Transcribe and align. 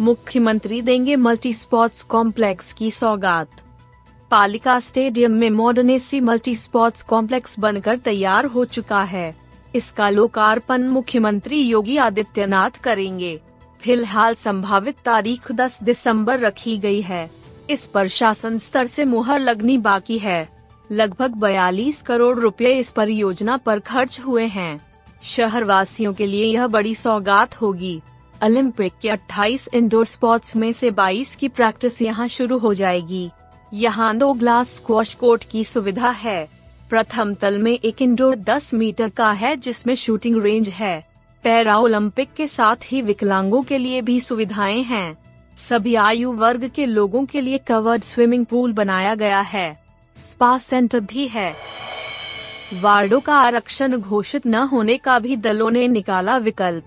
मुख्यमंत्री 0.00 0.82
देंगे 0.82 1.16
multi 1.16 1.52
sports 1.52 2.02
complex 2.02 2.72
की 2.72 2.90
सौगात। 2.90 3.48
पालिका 4.30 4.80
स्टेडियम 4.80 5.32
में 5.32 5.50
modern 5.50 5.90
AC 5.90 6.20
multi 6.20 6.54
sports 6.54 7.02
complex 7.02 7.58
बनकर 7.58 7.96
तैयार 7.96 8.44
हो 8.44 8.64
चुका 8.64 9.02
है। 9.02 9.36
इसका 9.74 10.10
लोकार्पण 10.10 10.82
मुख्यमंत्री 10.82 11.60
योगी 11.60 11.96
आदित्यनाथ 11.96 12.70
करेंगे। 12.70 13.40
फ़िलहाल 13.80 14.34
संभावित 14.34 14.96
तारीख 15.04 15.52
10 15.52 15.78
दिसंबर 15.82 16.38
रखी 16.38 16.78
गई 16.78 17.00
है। 17.00 17.30
इस 17.70 17.86
पर 17.86 18.08
शासन 18.08 18.58
स्तर 18.58 18.86
से 18.86 19.04
मुहर 19.04 19.40
लगनी 19.40 19.78
बाकी 19.78 20.18
है। 20.18 20.48
लगभग 20.92 21.34
42 21.36 22.02
करोड़ 22.02 22.38
रुपए 22.38 22.72
इस 22.72 22.90
परियोजना 22.90 23.56
पर 23.56 23.78
खर्च 23.78 24.20
हुए 24.20 24.44
हैं। 24.44 24.80
शहर 25.22 25.64
वासियों 25.64 26.14
के 26.14 26.26
लिए 26.26 26.44
यह 26.44 26.66
बड़ी 26.66 26.94
सौगात 26.94 27.60
होगी। 27.60 28.00
ओलंपिक 28.44 28.92
के 29.02 29.08
28 29.08 29.68
इंडोर 29.74 30.04
स्पोर्ट्स 30.06 30.56
में 30.56 30.72
से 30.72 30.90
22 30.90 31.34
की 31.34 31.48
प्रैक्टिस 31.48 32.02
यहाँ 32.02 32.28
शुरू 32.28 32.58
हो 32.58 32.74
जाएगी। 32.74 33.30
यहाँ 33.74 34.16
दो 34.16 34.32
ग्लास 34.32 34.68
स्क्वाश 34.68 35.14
कोर्ट 35.14 35.44
की 35.44 35.64
सुविधा 35.64 36.10
है। 36.10 36.48
प्रथम 36.90 37.34
तल 37.34 37.58
में 37.58 37.72
एक 37.72 38.02
इंडोर 38.02 38.36
10 38.36 38.74
मीटर 38.74 39.08
का 39.08 39.32
है 39.32 39.56
जिसमें 39.56 39.94
शूटिंग 39.94 40.42
रेंज 40.42 40.68
है। 40.68 41.06
पैरा 41.44 41.78
ओलंपिक 41.78 42.28
के 42.36 42.48
साथ 42.48 42.76
ही 42.84 43.02
विकलांगों 43.02 43.62
के 43.62 43.78
लिए 43.78 44.02
भी 44.02 44.20
सुविधाएँ 44.20 44.82
हैं। 44.82 45.18
सभी 45.68 45.94
आयु 45.94 46.32
वर्ग 46.32 46.70
के 46.74 46.86
लोगों 46.86 47.24
के 47.24 47.40
लिए 47.40 47.58
कवर्ड 47.58 48.02
स्विमिंग 48.02 48.46
पूल 48.46 48.72
बनाया 48.72 49.14
गया 49.14 49.40
है। 49.40 49.78
स्पा 50.18 50.58
सेंटर 50.58 51.00
भी 51.00 51.28
है। 51.28 51.54
वार्डो 52.80 53.20
का 53.20 53.34
आरक्षण 53.34 53.96
घोषित 53.96 54.46
न 54.46 54.54
होने 54.54 54.96
का 54.96 55.18
भी 55.18 55.36
दलों 55.36 55.70
ने 55.70 55.88
निकाला 55.88 56.36
विकल्प। 56.36 56.84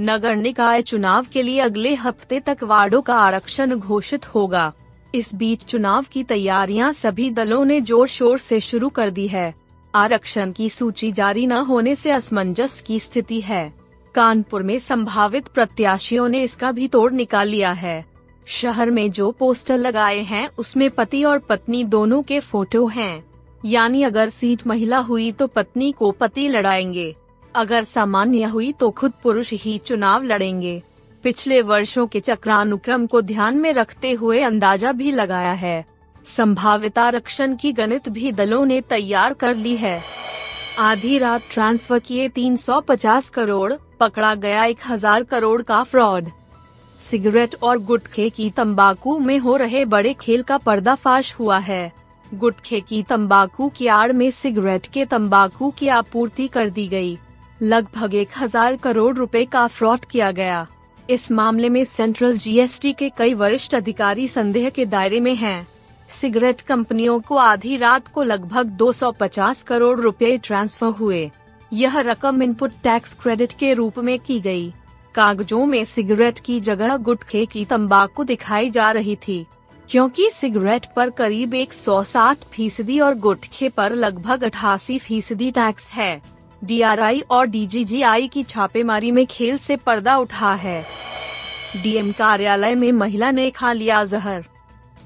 नगर 0.00 0.36
निकाय 0.36 0.82
चुनाव 0.82 1.26
के 1.32 1.42
लिए 1.42 1.58
अगले 1.60 1.94
हफ़्ते 1.94 2.40
तक 2.40 2.62
वार्डो 2.62 3.00
का 3.00 3.14
आरक्षण 3.14 3.74
घोषित 3.74 4.26
होगा। 4.26 4.72
इस 5.14 5.34
बीच 5.34 5.64
चुनाव 5.64 6.04
की 6.12 6.22
तैयारियाँ 6.24 6.92
सभी 6.92 7.30
दलों 7.30 7.64
ने 7.64 7.80
ज़ोर 7.80 8.08
शोर 8.08 8.38
से 8.38 8.60
शुरू 8.60 8.88
कर 8.88 9.10
दी 9.10 9.26
है। 9.28 9.54
आरक्षण 9.94 10.52
की 10.52 10.68
सूची 10.70 11.12
जारी 11.12 11.46
न 11.46 11.52
होने 11.52 11.94
से 11.94 12.10
असमंजस 12.10 12.80
की 12.80 12.98
स्थिति 13.00 13.40
है। 13.40 13.72
कानपुर 14.14 14.62
में 14.62 14.78
संभावित 14.78 15.48
प्रत्याशियों 15.48 16.28
ने 16.28 16.42
इसका 16.42 16.72
भी 16.72 16.88
तोड़ 16.88 17.12
निकाल 17.12 17.48
लिया 17.48 17.72
है। 17.72 18.04
शहर 18.46 18.90
में 18.90 19.10
जो 19.10 19.30
पोस्टर 19.30 19.78
लगाए 19.78 20.20
हैं, 20.20 20.48
उसमें 20.58 20.90
पति 20.90 21.24
और 21.24 21.38
पत्नी 21.38 21.84
दोनों 21.84 22.22
के 22.22 22.40
फ़ोटो 22.40 22.86
हैं। 22.86 23.24
यानी 23.64 24.02
अगर 24.02 24.30
सीट 24.30 24.66
महिला 24.66 24.98
हुई 24.98 25.32
तो 25.32 25.46
पत्नी 25.46 25.92
को 25.92 26.10
पति 26.10 26.48
लड़ाएँगे। 26.48 27.14
अगर 27.54 27.84
सामान्य 27.84 28.44
हुई 28.44 28.72
तो 28.72 28.90
खुद 28.90 29.12
पुरुष 29.22 29.52
ही 29.52 29.78
चुनाव 29.78 30.22
लड़ेंगे। 30.22 30.82
पिछले 31.24 31.60
वर्षों 31.62 32.06
के 32.06 32.20
चक्रानुक्रम 32.20 33.06
को 33.06 33.20
ध्यान 33.22 33.58
में 33.58 33.72
रखते 33.72 34.12
हुए 34.12 34.40
अंदाज़ा 34.40 34.92
भी 34.92 35.10
लगाया 35.10 35.52
है। 35.52 35.84
संभावित 36.26 36.98
आरक्षण 36.98 37.56
की 37.56 37.72
गणित 37.72 38.08
भी 38.08 38.32
दलों 38.32 38.64
ने 38.66 38.80
तैयार 38.80 39.34
कर 39.34 39.56
ली 39.56 39.76
है। 39.76 40.00
आधी 40.78 41.18
रात 41.18 41.42
ट्रांसफ़र 41.52 41.98
किए 41.98 42.28
350 42.28 43.28
करोड़, 43.28 43.72
पकड़ा 44.00 44.34
गया 44.34 44.64
1000 44.64 45.24
करोड़ 45.24 45.60
का 45.62 45.82
फ्रॉड। 45.82 46.30
सिगरेट 47.00 47.54
और 47.62 47.78
गुटखे 47.78 48.30
की 48.30 48.50
तंबाकू 48.50 49.18
में 49.18 49.38
हो 49.38 49.56
रहे 49.56 49.84
बड़े 49.84 50.14
खेल 50.14 50.42
का 50.42 50.58
पर्दाफाश 50.58 51.34
हुआ 51.34 51.58
है। 51.58 51.92
गुटखे 52.34 52.80
की 52.80 53.02
तंबाकू 53.02 53.68
की 53.68 53.86
आड़ 53.86 54.12
में 54.12 54.30
सिगरेट 54.30 54.86
के 54.86 55.04
तंबाकू 55.04 55.70
की 55.70 55.88
आपूर्ति 55.88 56.48
कर 56.48 56.70
दी 56.70 56.86
गई। 56.88 57.18
लगभग 57.64 58.14
एक 58.14 58.28
हज़ार 58.36 58.74
करोड़ 58.76 59.14
रुपए 59.16 59.44
का 59.44 59.66
फ्रॉड 59.66 60.04
किया 60.04 60.30
गया 60.32 60.66
इस 61.10 61.30
मामले 61.32 61.68
में 61.68 61.84
सेंट्रल 61.84 62.36
जीएसटी 62.38 62.92
के 62.92 63.08
कई 63.18 63.34
वरिष्ठ 63.34 63.74
अधिकारी 63.74 64.26
संदेह 64.28 64.68
के 64.70 64.84
दायरे 64.86 65.20
में 65.20 65.34
हैं। 65.34 65.66
सिगरेट 66.10 66.60
कंपनियों 66.60 67.18
को 67.20 67.36
आधी 67.36 67.76
रात 67.76 68.08
को 68.08 68.22
लगभग 68.22 68.76
250 68.78 69.62
करोड़ 69.62 69.98
रुपए 70.00 70.36
ट्रांसफ़र 70.38 70.90
हुए 70.90 71.30
यह 71.72 71.98
रकम 72.00 72.42
इनपुट 72.42 72.72
टैक्स 72.82 73.14
क्रेडिट 73.14 73.52
के 73.52 73.72
रूप 73.74 73.98
में 74.00 74.18
की 74.18 74.38
गई। 74.40 74.70
कागजों 75.14 75.64
में 75.66 75.84
सिगरेट 75.86 76.38
की 76.38 76.60
जगह 76.60 76.96
गुटखे 76.98 77.46
की 77.46 77.64
तंबाकू 77.64 78.24
दिखाई 78.24 78.70
जा 78.70 78.90
रही 78.90 79.16
थी, 79.18 79.44
क्योंकि 79.88 80.30
सिगरेट 80.32 80.92
पर 80.96 81.10
करीब 81.12 81.54
160 81.56 82.44
फ़ीसदी 82.46 83.00
और 83.00 83.18
गुटखे 83.20 83.68
पर 83.70 83.94
लगभग 83.96 84.44
अठासी 84.44 84.98
फ़ीसदी 84.98 85.50
टैक्स 85.52 85.90
है 85.92 86.33
डीआरआई 86.64 87.20
और 87.30 87.46
डीजीजीआई 87.46 88.28
की 88.28 88.42
छापेमारी 88.42 89.10
में 89.10 89.26
खेल 89.26 89.58
से 89.58 89.76
पर्दा 89.76 90.16
उठा 90.16 90.54
है। 90.54 90.84
डीएम 91.82 92.12
कार्यालय 92.12 92.74
में 92.74 92.92
महिला 92.92 93.30
ने 93.30 93.50
खा 93.50 93.72
लिया 93.72 94.04
जहर। 94.04 94.44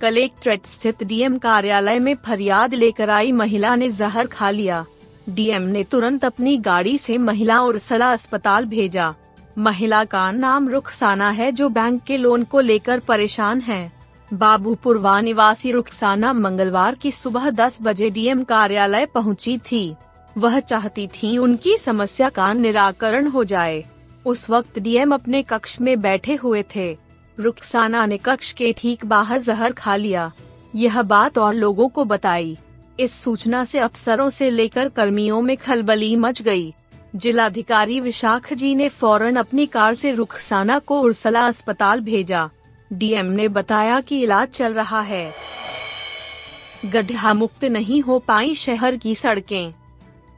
कलेक्ट्रेट 0.00 0.66
स्थित 0.66 1.02
डीएम 1.02 1.38
कार्यालय 1.38 1.98
में 1.98 2.14
फरियाद 2.14 2.74
लेकर 2.74 3.10
आई 3.10 3.32
महिला 3.32 3.74
ने 3.76 3.88
जहर 3.90 4.26
खा 4.26 4.50
लिया। 4.50 4.84
डीएम 5.28 5.62
ने 5.62 5.84
तुरंत 5.84 6.24
अपनी 6.24 6.56
गाड़ी 6.56 6.98
से 6.98 7.18
महिला 7.18 7.60
उर्सला 7.60 8.12
अस्पताल 8.12 8.64
भेजा। 8.64 9.14
महिला 9.58 10.04
का 10.04 10.30
नाम 10.30 10.68
रुखसाना 10.68 11.30
है 11.30 11.52
जो 11.52 11.68
बैंक 11.68 12.02
के 12.02 12.16
लोन 12.16 12.44
को 12.44 12.60
लेकर 12.60 12.98
परेशान 12.98 13.60
है। 13.60 13.92
बाबूपुरवा 14.32 15.20
निवासी 15.20 15.72
रुखसाना 15.72 16.32
मंगलवार 16.32 16.94
की 16.94 17.10
सुबह 17.12 17.50
10 17.50 17.78
बजे 17.82 18.10
डीएम 18.10 18.42
कार्यालय 18.44 19.06
पहुँची 19.06 19.58
थी। 19.58 19.94
वह 20.40 20.60
चाहती 20.60 21.06
थी 21.06 21.38
उनकी 21.38 21.76
समस्या 21.78 22.28
का 22.28 22.52
निराकरण 22.52 23.26
हो 23.26 23.44
जाए। 23.44 23.84
उस 24.26 24.50
वक्त 24.50 24.78
डीएम 24.78 25.14
अपने 25.14 25.42
कक्ष 25.42 25.80
में 25.80 26.00
बैठे 26.00 26.34
हुए 26.34 26.64
थे। 26.76 26.96
रुखसाना 27.38 28.06
ने 28.06 28.16
कक्ष 28.16 28.52
के 28.52 28.72
ठीक 28.72 29.04
बाहर 29.04 29.38
जहर 29.38 29.72
खा 29.72 29.96
लिया। 29.96 30.32
यह 30.74 31.02
बात 31.02 31.38
और 31.38 31.54
लोगों 31.54 31.88
को 31.88 32.04
बताई। 32.04 32.56
इस 33.00 33.12
सूचना 33.12 33.64
से 33.64 33.78
अफसरों 33.78 34.30
से 34.30 34.50
लेकर 34.50 34.88
कर्मियों 34.88 35.40
में 35.42 35.56
खलबली 35.56 36.16
मच 36.16 36.42
गई। 36.42 36.74
जिलाधिकारी 37.16 38.00
विशाख 38.00 38.52
जी 38.52 38.74
ने 38.74 38.88
फ़ौरन 38.88 39.36
अपनी 39.36 39.66
कार 39.66 39.94
से 39.94 40.12
रुखसाना 40.12 40.78
को 40.78 41.00
उर्सला 41.00 41.46
अस्पताल 41.46 42.00
भेजा। 42.00 42.50
डीएम 42.92 43.26
ने 43.26 43.48
बताया 43.48 44.00
कि 44.00 44.22
इलाज 44.22 44.48
चल 44.48 44.72
रहा 44.72 45.00
है। 45.00 45.32
गड्ढा 46.86 47.34
मुक्त 47.34 47.64
नहीं 47.64 48.02
हो 48.02 48.18
पाई 48.18 48.54
शहर 48.54 48.96
की 48.96 49.14
सड़कें। 49.14 49.72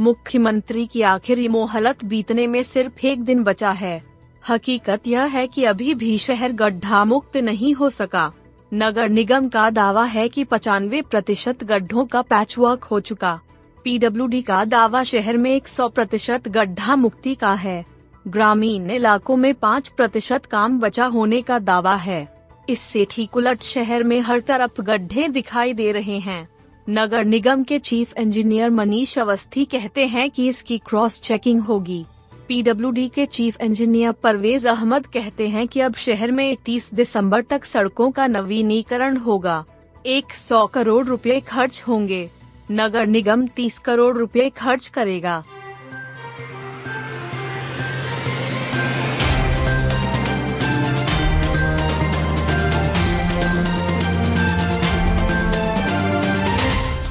मुख्यमंत्री 0.00 0.86
की 0.86 1.02
आखिरी 1.02 1.48
मोहलत 1.48 2.04
बीतने 2.04 2.46
में 2.46 2.62
सिर्फ़ 2.62 3.06
एक 3.06 3.22
दिन 3.22 3.42
बचा 3.42 3.70
है। 3.70 4.02
हकीकत 4.48 5.06
यह 5.06 5.24
है 5.24 5.46
कि 5.46 5.64
अभी 5.64 5.94
भी 5.94 6.18
शहर 6.18 6.52
गड्ढा 6.52 7.04
मुक्त 7.04 7.36
नहीं 7.36 7.74
हो 7.74 7.90
सका। 7.90 8.32
नगर 8.74 9.08
निगम 9.08 9.48
का 9.48 9.70
दावा 9.70 10.04
है 10.04 10.28
कि 10.28 10.44
पचानवे 10.44 11.02
प्रतिशत 11.02 11.64
गड्ढों 11.64 12.06
का 12.06 12.22
पैचवर्क 12.22 12.84
हो 12.84 13.00
चुका। 13.00 13.40
पीडब्ल्यूडी 13.84 14.42
का 14.42 14.64
दावा 14.64 15.02
शहर 15.04 15.36
में 15.36 15.56
100 15.56 15.88
प्रतिशत 15.88 16.48
गड्ढा 16.48 16.96
मुक्ति 16.96 17.34
का 17.34 17.52
है। 17.54 17.84
ग्रामीण 18.28 18.90
इलाकों 18.90 19.36
में 19.36 19.54
पाँच 19.54 19.88
प्रतिशत 19.88 20.46
काम 20.46 20.80
बचा 20.80 21.04
होने 21.04 21.42
का 21.42 21.58
दावा 21.58 21.94
है। 21.94 22.28
इससे 22.68 23.06
ठीक 23.10 23.36
उलट 23.36 23.62
शहर 23.62 24.02
में 24.02 24.20
हर 24.20 24.40
तरफ़ 24.40 24.82
गड्ढे 24.82 25.28
दिखाई 25.28 25.72
दे 25.72 25.92
रहे 25.92 26.18
हैं। 26.18 26.48
नगर 26.90 27.24
निगम 27.24 27.62
के 27.64 27.78
चीफ 27.78 28.18
इंजीनियर 28.18 28.70
मनीष 28.70 29.18
अवस्थी 29.18 29.64
कहते 29.64 30.06
हैं 30.06 30.30
कि 30.30 30.48
इसकी 30.48 30.78
क्रॉस 30.78 31.20
चेकिंग 31.20 31.60
होगी। 31.60 32.04
पीडब्ल्यूडी 32.48 33.08
के 33.08 33.26
चीफ 33.26 33.60
इंजीनियर 33.60 34.12
परवेज 34.12 34.66
अहमद 34.66 35.06
कहते 35.06 35.48
हैं 35.48 35.68
कि 35.68 35.80
अब 35.80 35.94
शहर 35.94 36.30
में 36.30 36.56
30 36.56 36.94
दिसंबर 36.94 37.42
तक 37.42 37.64
सड़कों 37.64 38.10
का 38.10 38.26
नवीनीकरण 38.26 39.16
होगा। 39.16 39.64
100 40.06 40.66
करोड़ 40.66 41.06
रुपए 41.06 41.40
खर्च 41.40 41.84
होंगे। 41.88 42.30
नगर 42.70 43.06
निगम 43.06 43.46
30 43.46 43.78
करोड़ 43.78 44.16
रुपए 44.16 44.50
खर्च 44.50 44.86
करेगा। 44.86 45.44